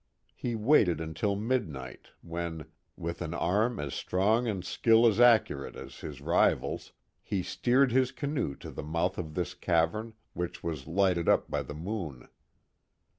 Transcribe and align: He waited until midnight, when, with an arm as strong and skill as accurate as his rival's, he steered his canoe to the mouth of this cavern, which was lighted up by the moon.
He 0.33 0.55
waited 0.55 0.99
until 0.99 1.35
midnight, 1.35 2.07
when, 2.23 2.65
with 2.97 3.21
an 3.21 3.35
arm 3.35 3.79
as 3.79 3.93
strong 3.93 4.47
and 4.47 4.65
skill 4.65 5.05
as 5.05 5.19
accurate 5.19 5.75
as 5.75 5.99
his 5.99 6.21
rival's, 6.21 6.91
he 7.21 7.43
steered 7.43 7.91
his 7.91 8.11
canoe 8.11 8.55
to 8.55 8.71
the 8.71 8.81
mouth 8.81 9.19
of 9.19 9.35
this 9.35 9.53
cavern, 9.53 10.15
which 10.33 10.63
was 10.63 10.87
lighted 10.87 11.29
up 11.29 11.51
by 11.51 11.61
the 11.61 11.75
moon. 11.75 12.27